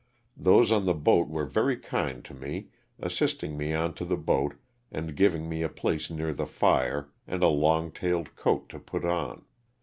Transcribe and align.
Those 0.35 0.71
on 0.71 0.85
the 0.87 0.95
boat 0.95 1.27
were 1.27 1.45
very 1.45 1.77
kind 1.77 2.25
to 2.25 2.33
mo, 2.33 2.63
assisting 2.99 3.55
me 3.55 3.71
onto 3.75 4.03
the 4.03 4.17
boat 4.17 4.55
and 4.91 5.15
giving 5.15 5.47
me 5.47 5.61
a 5.61 5.69
place 5.69 6.09
near 6.09 6.33
the 6.33 6.47
fire 6.47 7.11
and 7.27 7.43
a 7.43 7.47
long 7.49 7.91
tailed 7.91 8.35
coat 8.35 8.67
to 8.69 8.79
put 8.79 9.05
on. 9.05 9.45